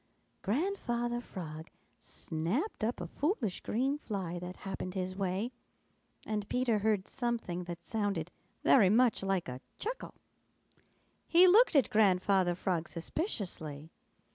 Grandfather 0.41 1.21
Frog 1.21 1.67
snapped 1.99 2.83
up 2.83 2.99
a 2.99 3.05
foolish 3.05 3.61
green 3.61 3.99
fly 3.99 4.39
that 4.39 4.55
happened 4.65 4.95
his 4.95 5.15
way, 5.15 5.51
and 6.25 6.49
Peter 6.49 6.79
heard 6.79 7.07
something 7.07 7.65
that 7.65 7.85
sounded 7.85 8.31
very 8.63 8.89
much 8.89 9.21
like 9.21 9.47
a 9.47 9.61
chuckle. 9.77 10.15
He 11.27 11.45
looked 11.47 11.75
at 11.75 11.91
Grandfather 11.91 12.55
Frog 12.55 12.89
suspiciously. 12.89 13.91